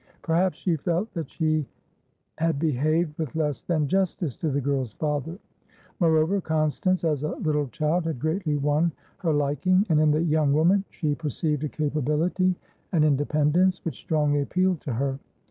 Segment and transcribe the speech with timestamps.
[0.23, 1.63] Perhaps she felt that she
[2.39, 5.37] had behaved with less than justice to the girl's father;
[5.99, 10.53] moreover, Constance as a little child had greatly won her liking, and in the young
[10.53, 12.55] woman she perceived a capability,
[12.93, 15.19] an independence, which strongly appealed to her.